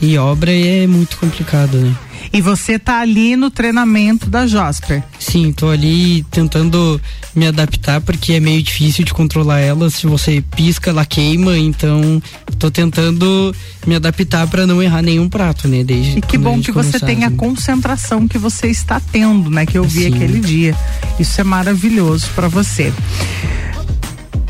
[0.00, 1.94] E obra é muito complicado, né?
[2.34, 5.04] E você tá ali no treinamento da Josper.
[5.20, 7.00] Sim, tô ali tentando
[7.32, 9.88] me adaptar porque é meio difícil de controlar ela.
[9.88, 12.20] Se você pisca, ela queima, então
[12.58, 13.54] tô tentando
[13.86, 15.84] me adaptar para não errar nenhum prato, né?
[15.84, 19.64] Desde e que bom que você tem a concentração que você está tendo, né?
[19.64, 20.14] Que eu vi Sim.
[20.14, 20.76] aquele dia.
[21.20, 22.92] Isso é maravilhoso para você.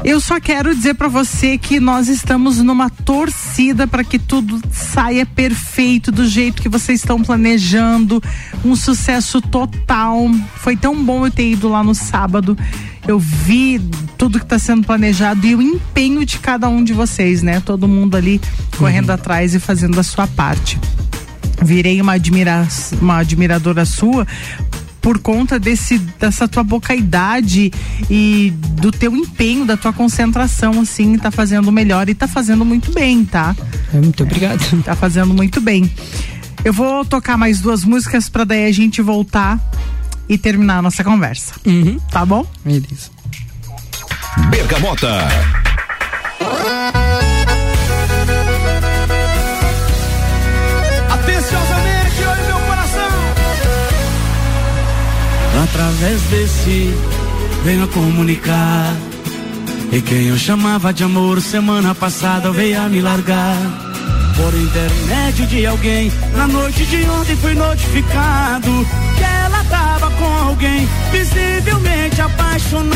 [0.05, 5.25] Eu só quero dizer para você que nós estamos numa torcida para que tudo saia
[5.25, 8.23] perfeito do jeito que vocês estão planejando,
[8.63, 10.31] um sucesso total.
[10.57, 12.57] Foi tão bom eu ter ido lá no sábado.
[13.09, 13.81] Eu vi
[14.19, 17.61] tudo que está sendo planejado e o empenho de cada um de vocês, né?
[17.61, 18.43] Todo mundo ali
[18.77, 19.15] correndo uhum.
[19.15, 20.79] atrás e fazendo a sua parte
[21.63, 22.67] virei uma, admira
[23.01, 24.27] uma admiradora sua
[25.05, 27.71] por conta desse dessa tua bocaidade
[28.09, 28.51] e
[28.81, 33.23] do teu empenho, da tua concentração, assim, tá fazendo melhor e tá fazendo muito bem,
[33.23, 33.55] tá?
[33.93, 34.65] É, muito obrigado.
[34.73, 35.93] É, tá fazendo muito bem.
[36.65, 39.61] Eu vou tocar mais duas músicas para daí a gente voltar
[40.27, 41.53] e terminar a nossa conversa.
[41.67, 41.99] Uhum.
[42.11, 42.47] Tá bom?
[42.65, 43.11] Beleza.
[44.49, 45.29] Bergamota.
[55.65, 56.95] Através desse
[57.65, 58.95] venho comunicar.
[59.91, 63.57] E quem eu chamava de amor semana passada veio a me largar.
[64.37, 68.69] Por intermédio de alguém Na noite de ontem fui notificado
[69.17, 72.93] Que ela tava com alguém Visivelmente apaixonados.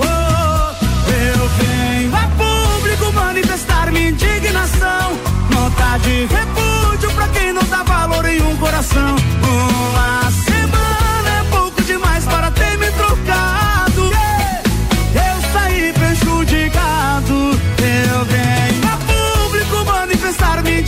[0.00, 5.12] Oh, Eu venho a público manifestar minha indignação
[5.54, 9.14] Nota de repúdio pra quem não dá valor em um coração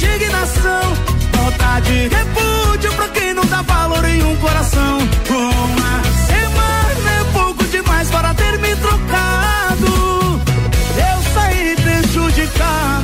[0.03, 4.99] Uma de repúdio pra quem não dá valor em um coração.
[5.29, 10.41] Uma semana é pouco demais para ter me trocado.
[10.97, 13.02] Eu saí prejudicado.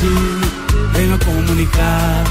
[0.00, 2.24] Desse venho a comunicar.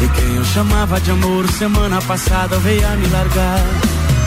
[0.00, 3.60] E quem eu chamava de amor semana passada veio a me largar.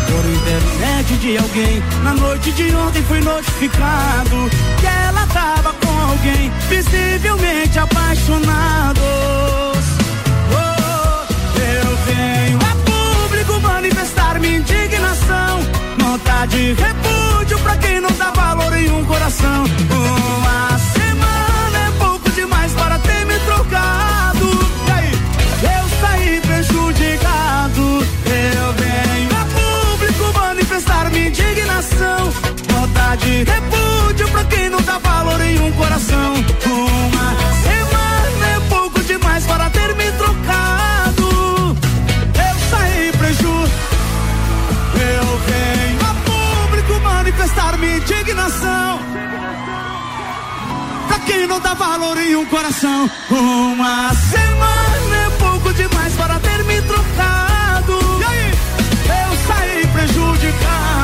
[0.07, 4.49] Por intermédio de alguém, na noite de ontem fui notificado
[4.79, 9.01] que ela tava com alguém, visivelmente apaixonados.
[10.51, 15.61] Oh, eu venho a público manifestar minha indignação.
[15.97, 19.63] Nota de repúdio pra quem não dá valor em um coração.
[19.89, 20.77] Uma
[33.27, 36.33] repúdio pra quem não dá valor em um coração.
[36.33, 41.77] Uma semana é pouco demais para ter me trocado.
[42.35, 43.69] Eu saí preju,
[44.95, 48.99] eu venho a público manifestar minha indignação.
[51.07, 53.09] Pra quem não dá valor em um coração.
[53.29, 57.99] Uma semana é pouco demais para ter me trocado.
[58.19, 58.51] E aí?
[59.07, 61.00] Eu saí prejudicado.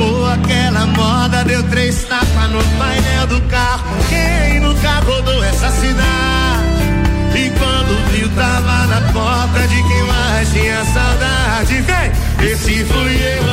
[0.00, 3.84] Tocou aquela moda, deu três tapas no painel do carro.
[4.08, 6.00] Quem nunca rodou essa cidade?
[7.34, 11.82] E quando viu, tava na porta de quem mais tinha saudade.
[11.82, 13.49] Vem, esse fui eu.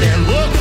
[0.00, 0.58] cê é louco,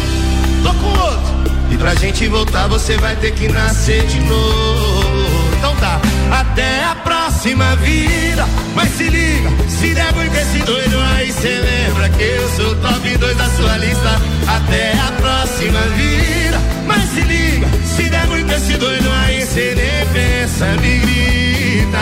[0.63, 1.51] tô com outro.
[1.71, 5.29] E pra gente voltar você vai ter que nascer de novo.
[5.57, 5.99] Então tá,
[6.31, 8.45] até a próxima vida.
[8.75, 13.17] Mas se liga, se der muito esse doido aí, cê lembra que eu sou top
[13.17, 14.21] 2 da sua lista.
[14.47, 16.59] Até a próxima vida.
[16.85, 21.99] Mas se liga, se der muito esse doido aí, cê nem pensa, me grita.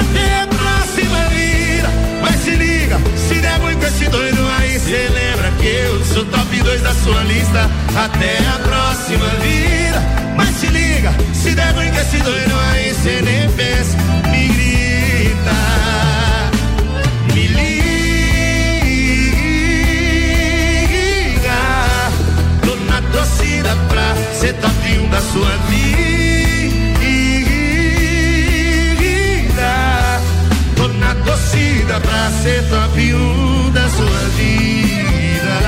[0.00, 1.88] Até a próxima vida.
[2.22, 2.98] Mas se liga,
[3.28, 4.37] se der muito esse doido
[4.78, 7.68] aí, cê lembra que eu sou top 2 da sua lista.
[7.96, 10.00] Até a próxima vida.
[10.36, 13.96] Mas se liga, se der muito esse doido aí, cê nem pensa,
[14.30, 15.56] me grita.
[17.34, 17.88] Me liga.
[22.62, 26.17] Tô na torcida pra ser top 1 da sua vida.
[31.98, 35.58] Torcida pra ser top 1 da sua vida.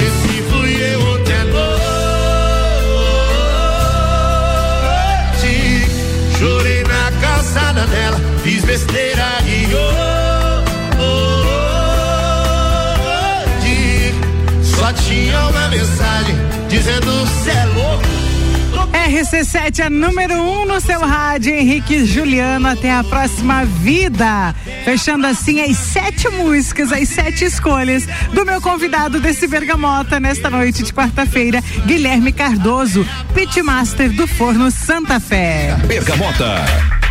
[0.00, 1.74] Esse fui eu ontem à noite.
[6.38, 10.14] Chorei na calçada dela, fiz besteira e hoje
[14.62, 16.36] só tinha uma mensagem
[16.68, 18.03] dizendo cê é louco.
[18.94, 22.68] RC7 é número 1 um no seu rádio, Henrique Juliano.
[22.68, 24.54] Até a próxima vida.
[24.84, 30.84] Fechando assim as sete músicas, as sete escolhas do meu convidado desse Bergamota nesta noite
[30.84, 35.76] de quarta-feira, Guilherme Cardoso, pitmaster do Forno Santa Fé.
[35.86, 37.03] Bergamota.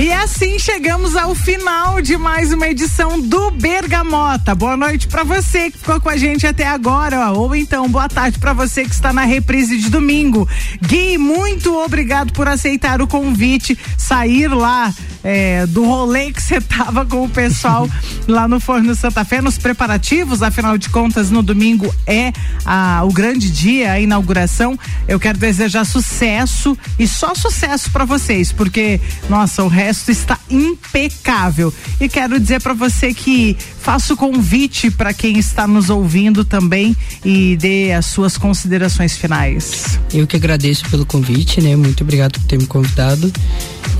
[0.00, 4.54] E assim chegamos ao final de mais uma edição do Bergamota.
[4.54, 7.38] Boa noite para você que ficou com a gente até agora, ó.
[7.38, 10.48] ou então boa tarde para você que está na reprise de domingo.
[10.80, 14.90] Gui, muito obrigado por aceitar o convite, sair lá
[15.22, 17.86] é, do rolê que você tava com o pessoal
[18.26, 22.32] lá no Forno Santa Fé, nos preparativos, afinal de contas, no domingo é
[22.64, 24.78] a, o grande dia, a inauguração.
[25.06, 28.98] Eu quero desejar sucesso e só sucesso para vocês, porque,
[29.28, 31.72] nossa, o resto está impecável.
[32.00, 37.56] E quero dizer para você que faço convite para quem está nos ouvindo também e
[37.56, 39.98] dê as suas considerações finais.
[40.12, 41.76] Eu que agradeço pelo convite, né?
[41.76, 43.32] Muito obrigado por ter me convidado.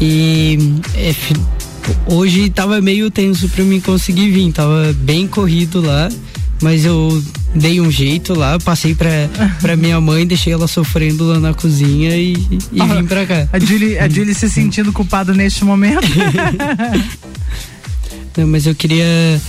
[0.00, 0.58] E
[0.94, 1.14] é,
[2.06, 6.08] hoje tava meio tenso para mim conseguir vir, tava bem corrido lá,
[6.60, 7.22] mas eu
[7.54, 9.08] dei um jeito lá, passei pra,
[9.60, 12.34] pra minha mãe, deixei ela sofrendo lá na cozinha e,
[12.72, 13.48] e vim pra cá.
[13.52, 16.06] A Julie, a Julie se sentindo culpada neste momento.
[18.36, 19.40] Não, mas eu queria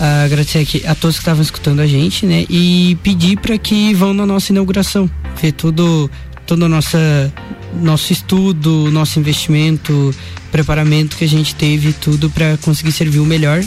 [0.00, 2.46] ah, agradecer aqui a todos que estavam escutando a gente, né?
[2.48, 5.10] E pedir para que vão na nossa inauguração,
[5.40, 6.10] ver tudo,
[6.46, 7.32] todo o nossa
[7.80, 10.14] nosso estudo, nosso investimento,
[10.50, 13.62] preparamento que a gente teve, tudo para conseguir servir o melhor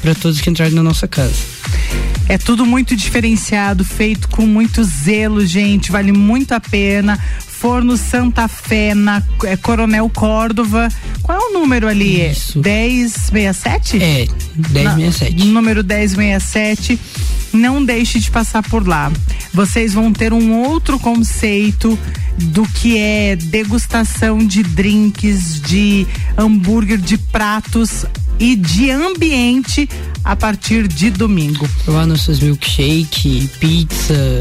[0.00, 1.59] para todos que entrarem na nossa casa.
[2.28, 5.90] É tudo muito diferenciado, feito com muito zelo, gente.
[5.90, 7.18] Vale muito a pena.
[7.46, 10.88] Forno Santa Fé, na é, Coronel Córdova.
[11.22, 12.24] Qual é o número ali?
[12.30, 12.58] Isso.
[12.58, 14.02] 1067?
[14.02, 15.38] É, 1067.
[15.38, 16.98] Na- número 1067.
[17.52, 19.10] Não deixe de passar por lá.
[19.52, 21.98] Vocês vão ter um outro conceito
[22.38, 26.06] do que é degustação de drinks, de
[26.38, 28.06] hambúrguer, de pratos
[28.40, 29.88] e de ambiente
[30.24, 31.68] a partir de domingo.
[31.84, 34.38] Provar nossos milkshake, pizza.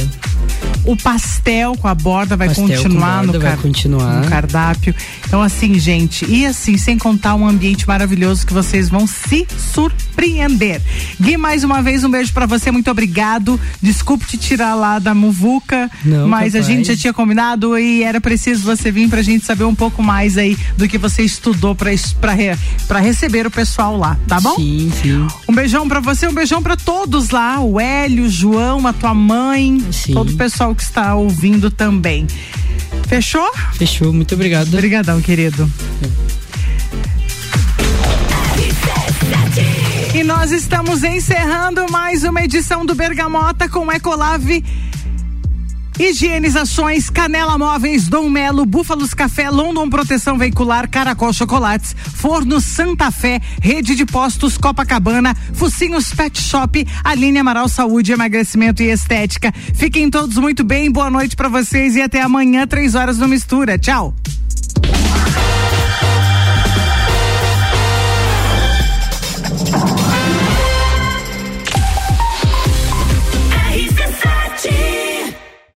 [0.92, 4.22] O pastel com a borda vai Pastel continuar borda no, vai continuar.
[4.24, 4.96] no cardápio.
[5.28, 10.82] Então, assim, gente, e assim, sem contar um ambiente maravilhoso que vocês vão se surpreender.
[11.22, 13.60] Gui, mais uma vez, um beijo pra você, muito obrigado.
[13.82, 18.20] Desculpe te tirar lá da muvuca, Não, mas a gente já tinha combinado e era
[18.20, 22.58] preciso você vir pra gente saber um pouco mais aí do que você estudou re-
[22.88, 24.56] pra receber o pessoal lá, tá bom?
[24.56, 25.28] Sim, sim.
[25.48, 29.14] Um beijão pra você, um beijão pra todos lá, o Hélio, o João, a tua
[29.14, 29.84] mãe,
[30.14, 32.26] todo o pessoal que está ouvindo também.
[33.06, 33.52] Fechou?
[33.74, 34.74] Fechou, muito obrigado.
[34.74, 35.70] Obrigadão, querido.
[40.16, 44.64] E nós estamos encerrando mais uma edição do Bergamota com Ecolave.
[46.00, 53.42] Higienizações, Canela Móveis, Dom Melo, Búfalos Café, London Proteção Veicular, Caracol Chocolates, Forno Santa Fé,
[53.62, 59.54] Rede de Postos Copacabana, Focinhos Pet Shop, Aline Amaral Saúde, Emagrecimento e Estética.
[59.76, 63.78] Fiquem todos muito bem, boa noite pra vocês e até amanhã, três horas no Mistura.
[63.78, 64.16] Tchau.